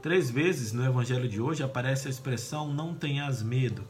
[0.00, 3.82] Três vezes no Evangelho de hoje aparece a expressão não tenhas medo,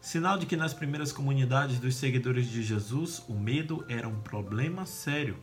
[0.00, 4.84] sinal de que nas primeiras comunidades dos seguidores de Jesus o medo era um problema
[4.84, 5.36] sério.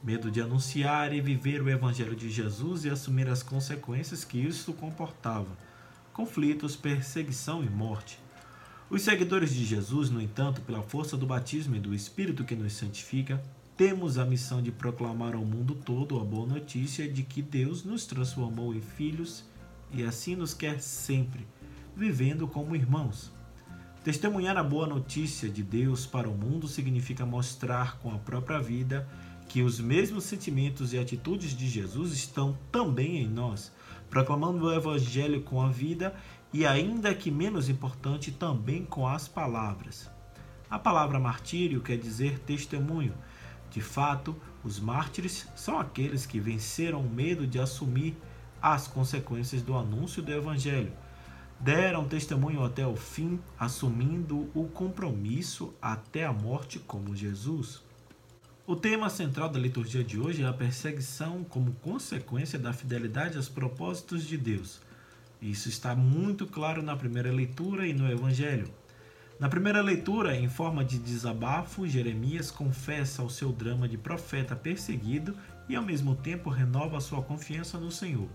[0.00, 4.72] Medo de anunciar e viver o Evangelho de Jesus e assumir as consequências que isso
[4.74, 5.50] comportava:
[6.12, 8.20] conflitos, perseguição e morte.
[8.88, 12.74] Os seguidores de Jesus, no entanto, pela força do batismo e do Espírito que nos
[12.74, 13.42] santifica,
[13.78, 18.06] temos a missão de proclamar ao mundo todo a boa notícia de que Deus nos
[18.06, 19.44] transformou em filhos
[19.92, 21.46] e assim nos quer sempre,
[21.94, 23.30] vivendo como irmãos.
[24.02, 29.08] Testemunhar a boa notícia de Deus para o mundo significa mostrar com a própria vida
[29.48, 33.70] que os mesmos sentimentos e atitudes de Jesus estão também em nós,
[34.10, 36.16] proclamando o Evangelho com a vida
[36.52, 40.10] e, ainda que menos importante, também com as palavras.
[40.68, 43.14] A palavra martírio quer dizer testemunho,
[43.78, 44.34] de fato,
[44.64, 48.16] os mártires são aqueles que venceram o medo de assumir
[48.60, 50.92] as consequências do anúncio do Evangelho.
[51.60, 57.80] Deram testemunho até o fim, assumindo o compromisso até a morte como Jesus.
[58.66, 63.48] O tema central da liturgia de hoje é a perseguição como consequência da fidelidade aos
[63.48, 64.80] propósitos de Deus.
[65.40, 68.68] Isso está muito claro na primeira leitura e no Evangelho.
[69.38, 75.36] Na primeira leitura, em forma de desabafo, Jeremias confessa o seu drama de profeta perseguido
[75.68, 78.28] e, ao mesmo tempo, renova sua confiança no Senhor.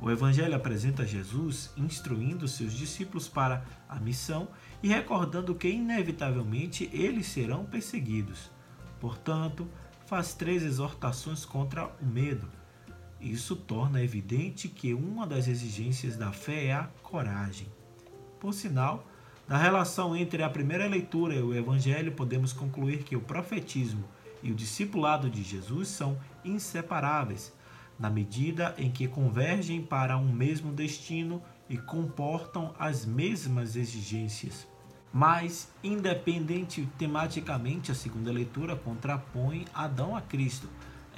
[0.00, 4.48] O Evangelho apresenta Jesus instruindo seus discípulos para a missão
[4.82, 8.50] e recordando que, inevitavelmente, eles serão perseguidos.
[8.98, 9.68] Portanto,
[10.06, 12.48] faz três exortações contra o medo.
[13.20, 17.68] Isso torna evidente que uma das exigências da fé é a coragem.
[18.40, 19.06] Por sinal,
[19.48, 24.04] da relação entre a primeira leitura e o Evangelho, podemos concluir que o profetismo
[24.42, 27.52] e o discipulado de Jesus são inseparáveis,
[27.98, 34.66] na medida em que convergem para um mesmo destino e comportam as mesmas exigências.
[35.12, 40.68] Mas, independente tematicamente, a segunda leitura contrapõe Adão a Cristo,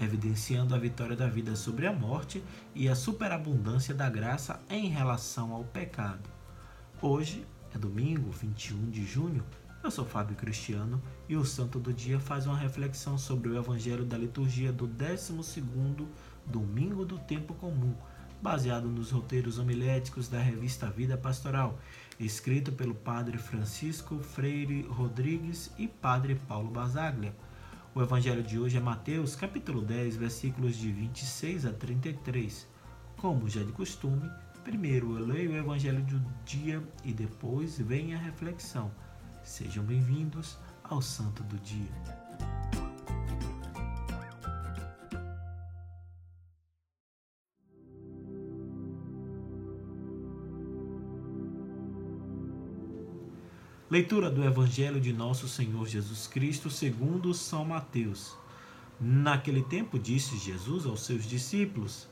[0.01, 2.43] evidenciando a vitória da vida sobre a morte
[2.75, 6.29] e a superabundância da graça em relação ao pecado.
[7.01, 9.45] Hoje, é domingo, 21 de junho.
[9.83, 14.05] Eu sou Fábio Cristiano e o Santo do Dia faz uma reflexão sobre o Evangelho
[14.05, 16.07] da liturgia do 12º
[16.47, 17.93] Domingo do Tempo Comum,
[18.41, 21.79] baseado nos roteiros homiléticos da revista Vida Pastoral,
[22.19, 27.35] escrito pelo Padre Francisco Freire Rodrigues e Padre Paulo Basaglia.
[27.93, 32.67] O Evangelho de hoje é Mateus, capítulo 10, versículos de 26 a 33.
[33.17, 34.31] Como já de costume,
[34.65, 38.91] Primeiro eu leio o Evangelho do dia e depois vem a reflexão.
[39.43, 41.91] Sejam bem-vindos ao Santo do Dia.
[53.91, 58.35] Leitura do Evangelho de Nosso Senhor Jesus Cristo segundo São Mateus.
[58.99, 62.09] Naquele tempo disse Jesus aos seus discípulos: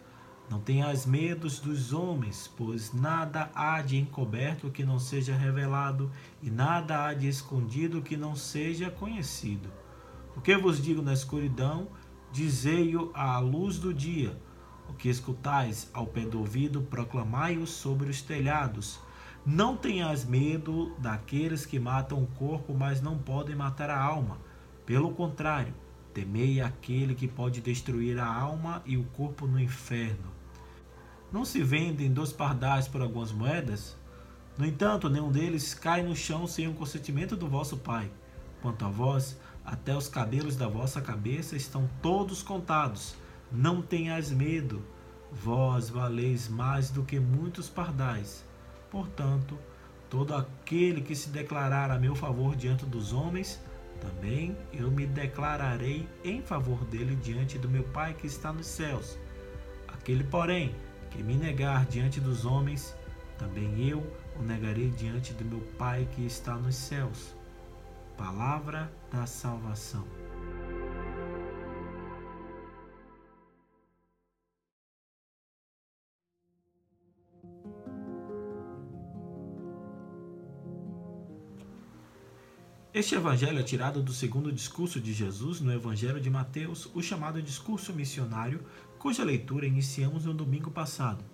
[0.50, 6.10] não tenhas medos dos homens, pois nada há de encoberto que não seja revelado,
[6.42, 9.70] e nada há de escondido que não seja conhecido.
[10.36, 11.88] O que vos digo na escuridão,
[12.30, 14.36] dizei-o à luz do dia.
[14.88, 18.98] O que escutais ao pé do ouvido, proclamai-o sobre os telhados.
[19.44, 24.38] Não tenhas medo daqueles que matam o corpo, mas não podem matar a alma.
[24.84, 25.74] Pelo contrário,
[26.12, 30.30] temei aquele que pode destruir a alma e o corpo no inferno.
[31.32, 33.96] Não se vendem dois pardais por algumas moedas?
[34.58, 38.10] No entanto, nenhum deles cai no chão sem o consentimento do vosso Pai.
[38.60, 43.14] Quanto a vós, até os cabelos da vossa cabeça estão todos contados.
[43.50, 44.82] Não tenhais medo,
[45.30, 48.44] vós valeis mais do que muitos pardais.
[48.90, 49.58] Portanto,
[50.10, 53.58] todo aquele que se declarar a meu favor diante dos homens,
[54.02, 59.16] também eu me declararei em favor dele diante do meu Pai que está nos céus.
[59.86, 60.74] Aquele, porém,
[61.10, 62.96] que me negar diante dos homens,
[63.38, 64.04] também eu
[64.36, 67.36] o negarei diante do meu Pai que está nos céus.
[68.16, 70.04] Palavra da salvação.
[82.94, 87.40] Este evangelho é tirado do segundo discurso de Jesus no Evangelho de Mateus, o chamado
[87.40, 88.60] discurso missionário,
[88.98, 91.24] cuja leitura iniciamos no domingo passado.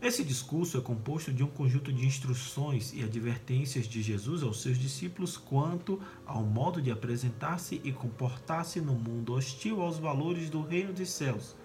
[0.00, 4.78] Esse discurso é composto de um conjunto de instruções e advertências de Jesus aos seus
[4.78, 10.92] discípulos quanto ao modo de apresentar-se e comportar-se no mundo hostil aos valores do reino
[10.92, 11.56] dos céus.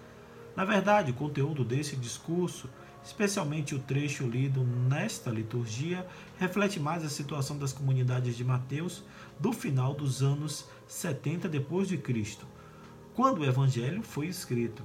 [0.56, 2.68] Na verdade, o conteúdo desse discurso
[3.04, 6.06] especialmente o trecho lido nesta liturgia,
[6.38, 9.02] reflete mais a situação das comunidades de Mateus
[9.38, 12.46] do final dos anos 70 depois de Cristo,
[13.14, 14.82] quando o evangelho foi escrito.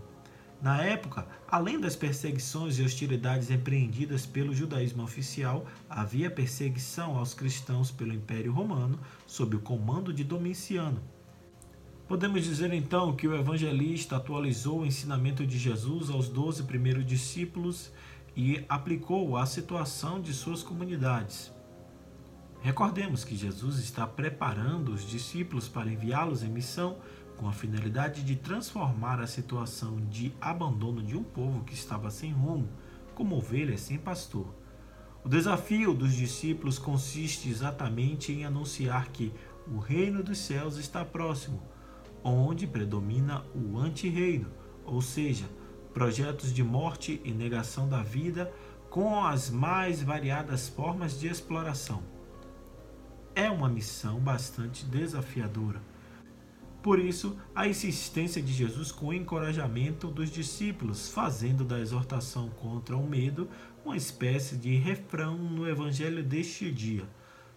[0.62, 7.92] Na época, além das perseguições e hostilidades empreendidas pelo judaísmo oficial, havia perseguição aos cristãos
[7.92, 8.98] pelo Império Romano
[9.28, 11.04] sob o comando de Domiciano.
[12.08, 17.92] Podemos dizer então que o evangelista atualizou o ensinamento de Jesus aos doze primeiros discípulos
[18.38, 21.52] e aplicou à situação de suas comunidades.
[22.62, 26.98] Recordemos que Jesus está preparando os discípulos para enviá-los em missão
[27.38, 32.32] com a finalidade de transformar a situação de abandono de um povo que estava sem
[32.32, 32.70] rumo,
[33.16, 34.54] como ovelhas sem pastor.
[35.24, 39.34] O desafio dos discípulos consiste exatamente em anunciar que
[39.68, 41.64] o reino dos céus está próximo,
[42.32, 44.50] onde predomina o anti-reino,
[44.86, 45.46] ou seja,
[45.94, 48.52] projetos de morte e negação da vida
[48.90, 52.04] com as mais variadas formas de exploração.
[53.34, 55.82] É uma missão bastante desafiadora
[56.86, 62.96] por isso, a insistência de Jesus com o encorajamento dos discípulos, fazendo da exortação contra
[62.96, 63.50] o medo
[63.84, 67.10] uma espécie de refrão no evangelho deste dia.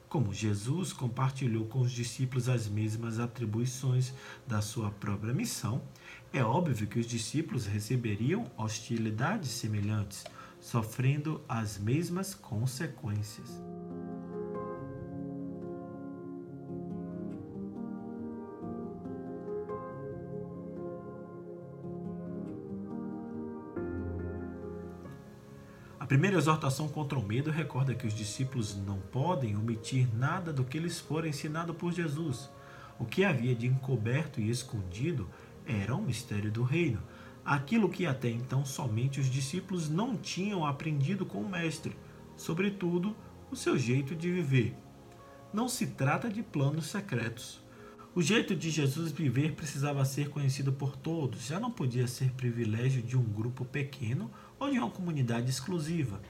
[0.08, 4.14] Como Jesus compartilhou com os discípulos as mesmas atribuições
[4.46, 5.82] da sua própria missão,
[6.32, 10.24] é óbvio que os discípulos receberiam hostilidades semelhantes,
[10.60, 13.60] sofrendo as mesmas consequências.
[26.08, 30.78] Primeira exortação contra o medo recorda que os discípulos não podem omitir nada do que
[30.78, 32.48] lhes for ensinado por Jesus.
[32.98, 35.28] O que havia de encoberto e escondido
[35.66, 37.02] era o mistério do reino,
[37.44, 41.94] aquilo que até então somente os discípulos não tinham aprendido com o Mestre,
[42.38, 43.14] sobretudo
[43.50, 44.74] o seu jeito de viver.
[45.52, 47.60] Não se trata de planos secretos.
[48.18, 53.00] O jeito de Jesus viver precisava ser conhecido por todos, já não podia ser privilégio
[53.00, 54.28] de um grupo pequeno
[54.58, 56.20] ou de uma comunidade exclusiva.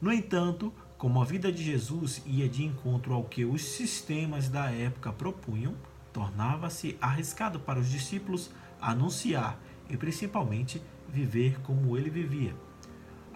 [0.00, 4.70] No entanto, como a vida de Jesus ia de encontro ao que os sistemas da
[4.70, 5.74] época propunham,
[6.14, 8.50] tornava-se arriscado para os discípulos
[8.80, 12.56] anunciar e principalmente viver como ele vivia.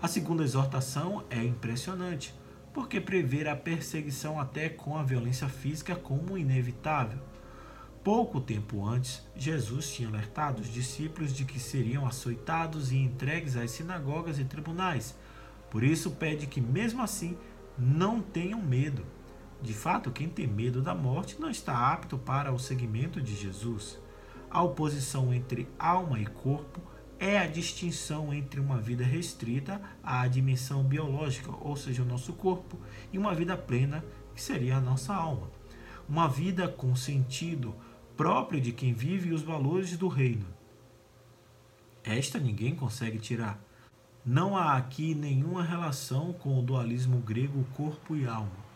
[0.01, 2.35] A segunda exortação é impressionante,
[2.73, 7.19] porque prevê a perseguição até com a violência física como inevitável.
[8.03, 13.71] Pouco tempo antes, Jesus tinha alertado os discípulos de que seriam açoitados e entregues às
[13.71, 15.15] sinagogas e tribunais.
[15.71, 17.37] Por isso, pede que, mesmo assim,
[17.77, 19.05] não tenham medo.
[19.61, 23.99] De fato, quem tem medo da morte não está apto para o seguimento de Jesus.
[24.51, 26.81] A oposição entre alma e corpo
[27.19, 32.79] é a distinção entre uma vida restrita à dimensão biológica, ou seja, o nosso corpo,
[33.13, 34.05] e uma vida plena,
[34.35, 35.51] que seria a nossa alma.
[36.09, 37.75] Uma vida com sentido,
[38.19, 40.45] próprio de quem vive os valores do reino.
[42.03, 43.61] Esta ninguém consegue tirar.
[44.27, 48.67] Não há aqui nenhuma relação com o dualismo grego corpo e alma.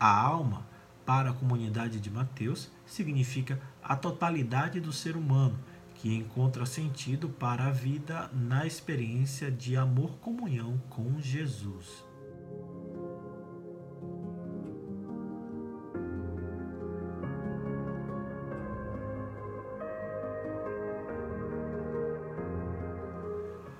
[0.00, 0.66] A alma,
[1.04, 5.58] para a comunidade de Mateus, significa a totalidade do ser humano,
[5.96, 12.02] que encontra sentido para a vida na experiência de amor-comunhão com Jesus.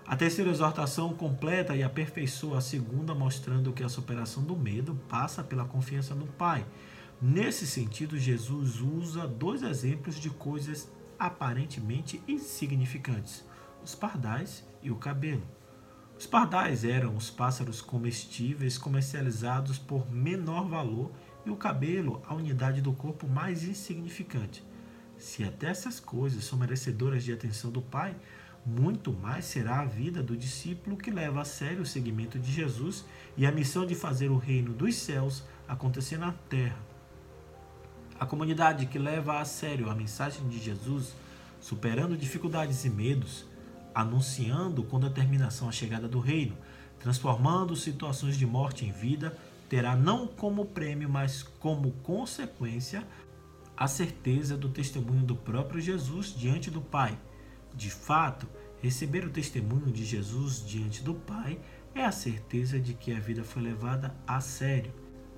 [0.06, 5.42] A terceira exortação completa e aperfeiçoa a segunda, mostrando que a superação do medo passa
[5.42, 6.64] pela confiança no Pai.
[7.20, 13.44] Nesse sentido, Jesus usa dois exemplos de coisas aparentemente insignificantes:
[13.82, 15.42] os pardais e o cabelo.
[16.16, 21.10] Os pardais eram os pássaros comestíveis comercializados por menor valor
[21.44, 24.64] e o cabelo a unidade do corpo mais insignificante.
[25.18, 28.14] Se até essas coisas são merecedoras de atenção do Pai,
[28.66, 33.04] muito mais será a vida do discípulo que leva a sério o seguimento de Jesus
[33.36, 36.76] e a missão de fazer o reino dos céus acontecer na terra.
[38.18, 41.14] A comunidade que leva a sério a mensagem de Jesus,
[41.60, 43.44] superando dificuldades e medos,
[43.94, 46.56] anunciando com determinação a chegada do reino,
[46.98, 53.06] transformando situações de morte em vida, terá não como prêmio, mas como consequência
[53.76, 57.16] a certeza do testemunho do próprio Jesus diante do Pai
[57.76, 58.48] de fato,
[58.86, 61.58] Receber o testemunho de Jesus diante do Pai
[61.92, 64.94] é a certeza de que a vida foi levada a sério.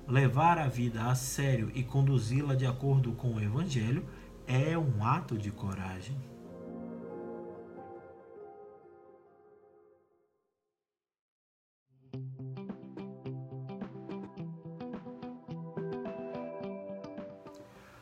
[0.07, 4.05] Levar a vida a sério e conduzi-la de acordo com o Evangelho
[4.45, 6.15] é um ato de coragem.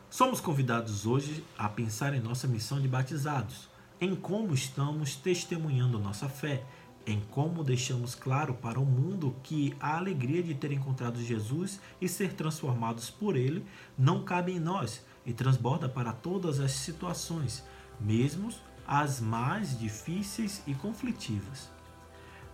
[0.10, 6.30] Somos convidados hoje a pensar em nossa missão de batizados em como estamos testemunhando nossa
[6.30, 6.63] fé,
[7.06, 12.08] em como deixamos claro para o mundo que a alegria de ter encontrado Jesus e
[12.08, 13.66] ser transformados por Ele
[13.98, 17.63] não cabe em nós e transborda para todas as situações,
[18.00, 18.50] mesmo
[18.86, 21.70] as mais difíceis e conflitivas.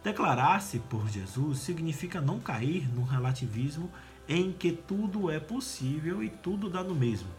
[0.04, 3.90] Declarar-se por Jesus significa não cair no relativismo
[4.28, 7.30] em que tudo é possível e tudo dá no mesmo.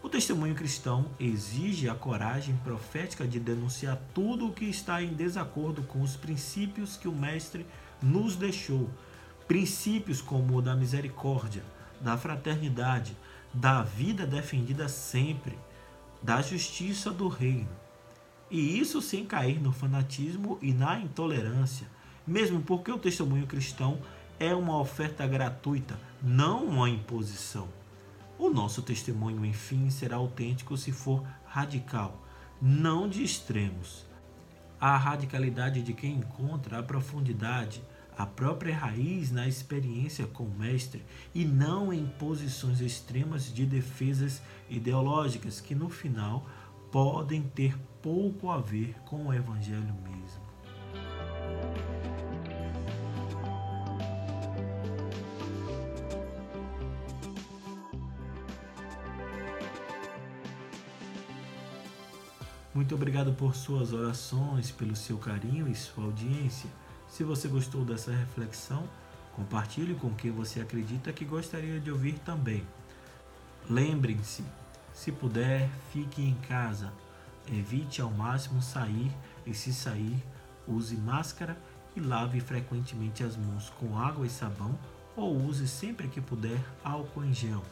[0.00, 5.82] O testemunho cristão exige a coragem profética de denunciar tudo o que está em desacordo
[5.82, 7.66] com os princípios que o Mestre
[8.00, 8.88] nos deixou.
[9.48, 11.64] Princípios como o da misericórdia,
[12.00, 13.16] da fraternidade,
[13.52, 15.58] da vida defendida sempre,
[16.22, 17.68] da justiça do reino.
[18.48, 21.88] E isso sem cair no fanatismo e na intolerância,
[22.24, 23.98] mesmo porque o testemunho cristão
[24.38, 27.68] é uma oferta gratuita, não uma imposição.
[28.38, 32.24] O nosso testemunho, enfim, será autêntico se for radical,
[32.62, 34.06] não de extremos.
[34.80, 37.82] A radicalidade de quem encontra a profundidade,
[38.16, 41.04] a própria raiz na experiência com o Mestre
[41.34, 44.40] e não em posições extremas de defesas
[44.70, 46.46] ideológicas que no final
[46.92, 50.47] podem ter pouco a ver com o Evangelho mesmo.
[62.88, 66.70] Muito obrigado por suas orações, pelo seu carinho e sua audiência.
[67.06, 68.82] Se você gostou dessa reflexão,
[69.36, 72.66] compartilhe com quem você acredita que gostaria de ouvir também.
[73.68, 74.42] Lembrem-se,
[74.94, 76.90] se puder, fique em casa.
[77.52, 79.12] Evite ao máximo sair
[79.44, 80.24] e, se sair,
[80.66, 81.58] use máscara
[81.94, 84.74] e lave frequentemente as mãos com água e sabão
[85.14, 87.62] ou use sempre que puder álcool em gel.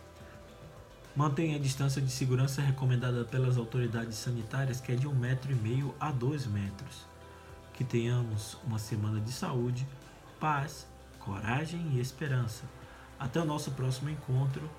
[1.16, 5.54] Mantenha a distância de segurança recomendada pelas autoridades sanitárias, que é de um metro e
[5.54, 7.06] meio a dois metros.
[7.72, 9.88] Que tenhamos uma semana de saúde,
[10.38, 10.86] paz,
[11.18, 12.64] coragem e esperança.
[13.18, 14.70] Até o nosso próximo encontro.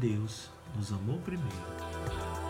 [0.00, 2.41] Deus nos amou primeiro.